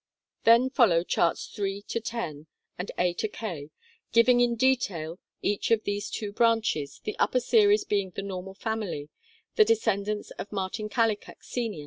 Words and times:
Then 0.45 0.71
follow 0.71 1.03
Charts 1.03 1.47
III 1.59 1.83
to 1.89 1.99
IX 1.99 2.47
and 2.75 2.89
A 2.97 3.13
to 3.13 3.27
K, 3.27 3.69
giving 4.11 4.39
in 4.41 4.55
detail 4.55 5.19
each 5.43 5.69
of 5.69 5.83
these 5.83 6.09
two 6.09 6.31
branches, 6.33 6.99
the 7.03 7.15
upper 7.19 7.39
series 7.39 7.83
being 7.83 8.09
the 8.09 8.23
normal 8.23 8.55
family, 8.55 9.09
the 9.57 9.63
descendants 9.65 10.31
of 10.39 10.51
Martin 10.51 10.89
Kallikak 10.89 11.43
Sr. 11.43 11.79